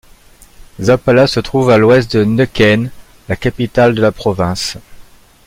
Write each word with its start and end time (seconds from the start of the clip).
Zapala 0.81 1.27
se 1.27 1.39
trouve 1.39 1.69
à 1.69 1.75
à 1.75 1.77
l'ouest 1.77 2.17
de 2.17 2.23
Neuquén, 2.23 2.89
la 3.29 3.35
capitale 3.35 3.93
de 3.93 4.01
la 4.01 4.11
province. 4.11 4.77